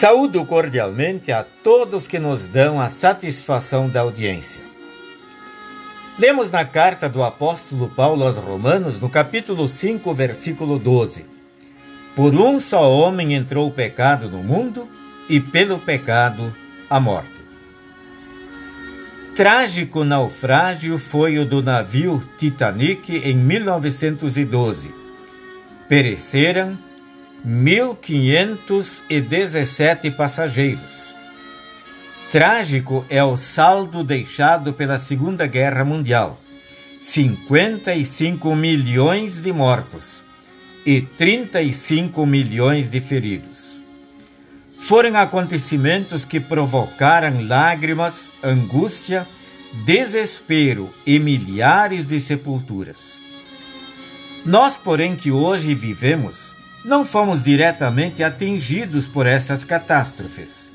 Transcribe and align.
Saúdo 0.00 0.46
cordialmente 0.46 1.30
a 1.30 1.44
todos 1.44 2.08
que 2.08 2.18
nos 2.18 2.48
dão 2.48 2.80
a 2.80 2.88
satisfação 2.88 3.86
da 3.86 4.00
audiência. 4.00 4.62
Lemos 6.18 6.50
na 6.50 6.64
carta 6.64 7.06
do 7.06 7.22
apóstolo 7.22 7.86
Paulo 7.86 8.26
aos 8.26 8.38
Romanos, 8.38 8.98
no 8.98 9.10
capítulo 9.10 9.68
5, 9.68 10.14
versículo 10.14 10.78
12: 10.78 11.26
Por 12.16 12.34
um 12.34 12.58
só 12.58 12.90
homem 12.90 13.34
entrou 13.34 13.68
o 13.68 13.70
pecado 13.70 14.30
no 14.30 14.42
mundo, 14.42 14.88
e 15.28 15.38
pelo 15.38 15.78
pecado 15.78 16.56
a 16.88 16.98
morte. 16.98 17.42
Trágico 19.36 20.02
naufrágio 20.02 20.96
foi 20.98 21.38
o 21.38 21.44
do 21.44 21.62
navio 21.62 22.22
Titanic 22.38 23.18
em 23.18 23.36
1912. 23.36 24.94
Pereceram 25.86 26.78
1.517 27.46 30.14
passageiros. 30.14 31.14
Trágico 32.30 33.04
é 33.08 33.24
o 33.24 33.36
saldo 33.36 34.04
deixado 34.04 34.72
pela 34.72 34.98
Segunda 34.98 35.46
Guerra 35.46 35.84
Mundial: 35.84 36.40
55 37.00 38.54
milhões 38.54 39.40
de 39.40 39.52
mortos 39.52 40.22
e 40.84 41.00
35 41.00 42.26
milhões 42.26 42.90
de 42.90 43.00
feridos. 43.00 43.80
Foram 44.78 45.18
acontecimentos 45.18 46.24
que 46.24 46.38
provocaram 46.40 47.46
lágrimas, 47.46 48.32
angústia, 48.42 49.26
desespero 49.84 50.92
e 51.06 51.18
milhares 51.18 52.06
de 52.06 52.20
sepulturas. 52.20 53.18
Nós, 54.44 54.76
porém, 54.76 55.16
que 55.16 55.30
hoje 55.30 55.74
vivemos, 55.74 56.54
não 56.84 57.04
fomos 57.04 57.42
diretamente 57.42 58.22
atingidos 58.22 59.06
por 59.06 59.26
essas 59.26 59.64
catástrofes. 59.64 60.70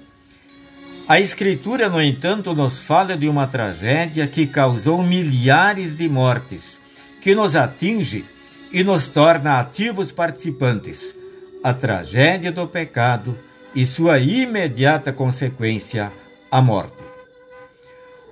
A 1.07 1.19
Escritura, 1.19 1.87
no 1.87 2.01
entanto, 2.01 2.53
nos 2.53 2.79
fala 2.79 3.15
de 3.15 3.27
uma 3.27 3.47
tragédia 3.47 4.25
que 4.25 4.47
causou 4.47 5.03
milhares 5.03 5.95
de 5.95 6.09
mortes, 6.09 6.79
que 7.21 7.35
nos 7.35 7.55
atinge 7.55 8.25
e 8.71 8.83
nos 8.83 9.07
torna 9.07 9.59
ativos 9.59 10.11
participantes 10.11 11.15
a 11.65 11.73
tragédia 11.73 12.51
do 12.51 12.67
pecado 12.67 13.35
e 13.73 13.87
sua 13.87 14.19
imediata 14.19 15.11
consequência, 15.11 16.13
a 16.51 16.61
morte. 16.61 17.01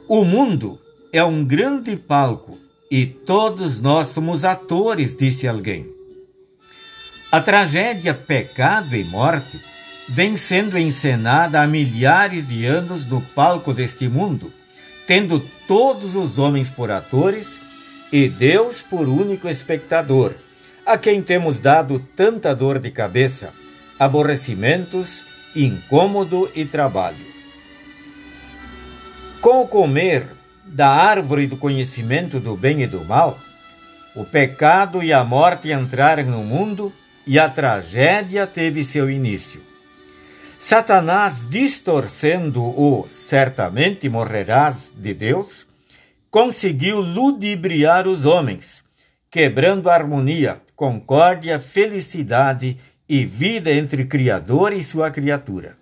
O 0.07 0.23
mundo 0.23 0.79
é 1.11 1.23
um 1.23 1.43
grande 1.43 1.97
palco 1.97 2.59
e 2.91 3.07
todos 3.07 3.81
nós 3.81 4.09
somos 4.09 4.45
atores, 4.45 5.17
disse 5.17 5.47
alguém. 5.47 5.92
A 7.33 7.41
tragédia 7.41 8.13
Pecado 8.13 8.95
e 8.95 9.03
Morte 9.03 9.59
vem 10.07 10.37
sendo 10.37 10.77
encenada 10.77 11.63
há 11.63 11.65
milhares 11.65 12.47
de 12.47 12.63
anos 12.63 13.07
no 13.07 13.21
palco 13.21 13.73
deste 13.73 14.07
mundo, 14.07 14.53
tendo 15.07 15.39
todos 15.67 16.15
os 16.15 16.37
homens 16.37 16.69
por 16.69 16.91
atores 16.91 17.59
e 18.11 18.29
Deus 18.29 18.83
por 18.83 19.07
único 19.07 19.49
espectador, 19.49 20.35
a 20.85 20.95
quem 20.95 21.23
temos 21.23 21.59
dado 21.59 21.97
tanta 22.15 22.53
dor 22.53 22.77
de 22.77 22.91
cabeça, 22.91 23.51
aborrecimentos, 23.97 25.25
incômodo 25.55 26.51
e 26.53 26.65
trabalho. 26.65 27.25
Com 29.41 29.59
o 29.61 29.67
comer 29.67 30.27
da 30.63 30.89
árvore 30.89 31.47
do 31.47 31.57
conhecimento 31.57 32.39
do 32.39 32.55
bem 32.55 32.83
e 32.83 32.85
do 32.85 33.03
mal, 33.03 33.39
o 34.13 34.23
pecado 34.23 35.01
e 35.01 35.11
a 35.11 35.23
morte 35.23 35.71
entraram 35.71 36.25
no 36.25 36.43
mundo 36.43 36.93
e 37.25 37.39
a 37.39 37.49
tragédia 37.49 38.45
teve 38.45 38.83
seu 38.83 39.09
início. 39.09 39.61
Satanás, 40.57 41.47
distorcendo 41.49 42.63
o 42.63 43.05
certamente 43.09 44.07
morrerás 44.07 44.93
de 44.95 45.13
Deus, 45.13 45.67
conseguiu 46.31 47.01
ludibriar 47.01 48.07
os 48.07 48.25
homens, 48.25 48.83
quebrando 49.29 49.89
a 49.89 49.93
harmonia, 49.93 50.61
concórdia, 50.75 51.59
felicidade 51.59 52.77
e 53.07 53.25
vida 53.25 53.71
entre 53.71 54.05
Criador 54.05 54.73
e 54.73 54.83
sua 54.83 55.11
criatura. 55.11 55.75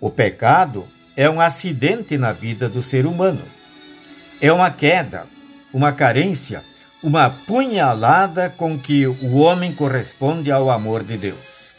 O 0.00 0.10
pecado 0.10 0.88
é 1.16 1.28
um 1.28 1.40
acidente 1.40 2.16
na 2.16 2.32
vida 2.32 2.68
do 2.68 2.82
ser 2.82 3.04
humano. 3.04 3.42
É 4.40 4.52
uma 4.52 4.70
queda, 4.70 5.26
uma 5.72 5.92
carência, 5.92 6.64
uma 7.02 7.28
punhalada 7.28 8.48
com 8.48 8.78
que 8.78 9.06
o 9.06 9.34
homem 9.38 9.74
corresponde 9.74 10.52
ao 10.52 10.70
amor 10.70 11.02
de 11.02 11.16
Deus. 11.16 11.72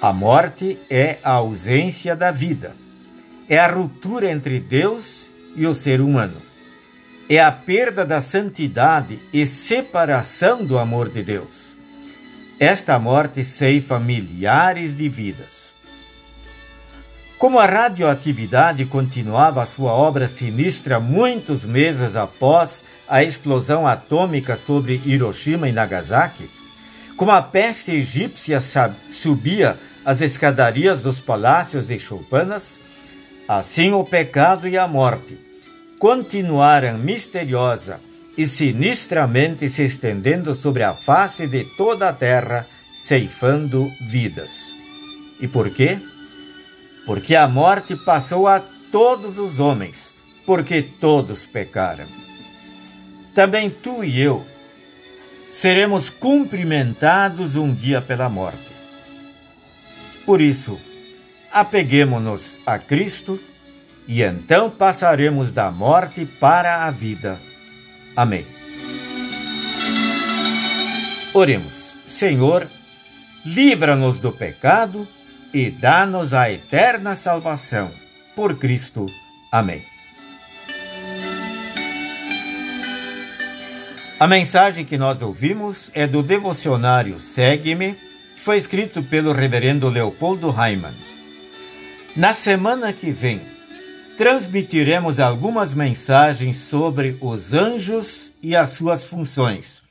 A 0.00 0.12
morte 0.12 0.78
é 0.88 1.18
a 1.22 1.32
ausência 1.32 2.16
da 2.16 2.30
vida, 2.30 2.74
é 3.48 3.58
a 3.58 3.66
ruptura 3.66 4.30
entre 4.30 4.58
Deus 4.58 5.28
e 5.54 5.66
o 5.66 5.74
ser 5.74 6.00
humano, 6.00 6.40
é 7.28 7.40
a 7.40 7.52
perda 7.52 8.06
da 8.06 8.22
santidade 8.22 9.20
e 9.32 9.44
separação 9.44 10.64
do 10.64 10.78
amor 10.78 11.10
de 11.10 11.22
Deus. 11.22 11.76
Esta 12.58 12.98
morte 12.98 13.44
ceifa 13.44 14.00
milhares 14.00 14.96
de 14.96 15.10
vidas. 15.10 15.55
Como 17.38 17.58
a 17.58 17.66
radioatividade 17.66 18.86
continuava 18.86 19.66
sua 19.66 19.92
obra 19.92 20.26
sinistra 20.26 20.98
muitos 20.98 21.66
meses 21.66 22.16
após 22.16 22.82
a 23.06 23.22
explosão 23.22 23.86
atômica 23.86 24.56
sobre 24.56 25.02
Hiroshima 25.04 25.68
e 25.68 25.72
Nagasaki, 25.72 26.50
como 27.14 27.30
a 27.30 27.42
peste 27.42 27.92
egípcia 27.92 28.58
subia 29.10 29.78
as 30.04 30.22
escadarias 30.22 31.02
dos 31.02 31.20
palácios 31.20 31.90
e 31.90 31.98
choupanas, 31.98 32.80
assim 33.46 33.92
o 33.92 34.02
pecado 34.02 34.66
e 34.66 34.78
a 34.78 34.88
morte 34.88 35.38
continuaram 35.98 36.98
misteriosa 36.98 38.00
e 38.36 38.46
sinistramente 38.46 39.68
se 39.68 39.82
estendendo 39.82 40.54
sobre 40.54 40.82
a 40.82 40.94
face 40.94 41.46
de 41.46 41.64
toda 41.76 42.08
a 42.08 42.12
terra, 42.12 42.66
ceifando 42.94 43.90
vidas. 44.00 44.72
E 45.40 45.48
por 45.48 45.70
quê? 45.70 45.98
Porque 47.06 47.36
a 47.36 47.46
morte 47.46 47.94
passou 47.94 48.48
a 48.48 48.60
todos 48.90 49.38
os 49.38 49.60
homens, 49.60 50.12
porque 50.44 50.82
todos 50.82 51.46
pecaram. 51.46 52.06
Também 53.32 53.70
tu 53.70 54.02
e 54.02 54.20
eu 54.20 54.44
seremos 55.48 56.10
cumprimentados 56.10 57.54
um 57.54 57.72
dia 57.72 58.02
pela 58.02 58.28
morte. 58.28 58.74
Por 60.24 60.40
isso, 60.40 60.80
apeguemo-nos 61.52 62.56
a 62.66 62.78
Cristo 62.78 63.40
e 64.08 64.22
então 64.22 64.68
passaremos 64.68 65.52
da 65.52 65.70
morte 65.70 66.26
para 66.26 66.84
a 66.84 66.90
vida. 66.90 67.40
Amém. 68.16 68.44
Oremos, 71.32 71.96
Senhor, 72.06 72.66
livra-nos 73.44 74.18
do 74.18 74.32
pecado 74.32 75.06
e 75.56 75.70
dá-nos 75.70 76.34
a 76.34 76.52
eterna 76.52 77.16
salvação. 77.16 77.90
Por 78.34 78.58
Cristo. 78.58 79.06
Amém. 79.50 79.82
A 84.20 84.26
mensagem 84.26 84.84
que 84.84 84.98
nós 84.98 85.22
ouvimos 85.22 85.90
é 85.94 86.06
do 86.06 86.22
devocionário 86.22 87.18
Segue-me, 87.18 87.94
que 88.34 88.40
foi 88.40 88.58
escrito 88.58 89.02
pelo 89.02 89.32
reverendo 89.32 89.88
Leopoldo 89.88 90.50
Raimann. 90.50 90.94
Na 92.14 92.34
semana 92.34 92.92
que 92.92 93.10
vem, 93.10 93.40
transmitiremos 94.18 95.18
algumas 95.18 95.72
mensagens 95.72 96.58
sobre 96.58 97.16
os 97.18 97.54
anjos 97.54 98.30
e 98.42 98.54
as 98.54 98.72
suas 98.72 99.06
funções, 99.06 99.82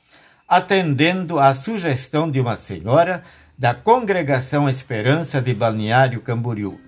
atendendo 0.46 1.40
à 1.40 1.52
sugestão 1.52 2.30
de 2.30 2.40
uma 2.40 2.54
senhora 2.54 3.24
da 3.58 3.72
Congregação 3.74 4.68
Esperança 4.68 5.40
de 5.40 5.54
Balneário 5.54 6.20
Camboriú. 6.20 6.78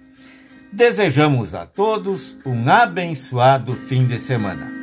Desejamos 0.70 1.54
a 1.54 1.64
todos 1.64 2.38
um 2.44 2.68
abençoado 2.68 3.74
fim 3.74 4.06
de 4.06 4.18
semana. 4.18 4.77